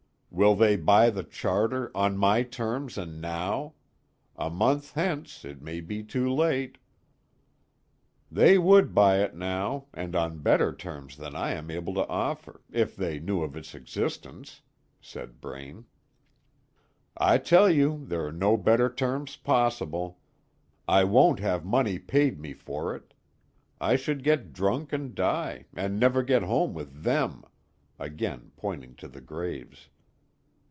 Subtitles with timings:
[0.33, 3.73] "Will they buy the charter on my terms, and now?
[4.37, 6.77] A month hence it may be too late."
[8.31, 12.61] "They would buy it now, and on better terms than I am able to offer,
[12.71, 14.61] if they knew of its existence,"
[15.01, 15.83] said Braine.
[17.17, 20.17] "I tell you there are no better terms possible.
[20.87, 23.13] I won't have money paid me for it.
[23.81, 27.43] I should get drunk and die, and never get home with them,"
[27.99, 29.89] again pointing to the graves.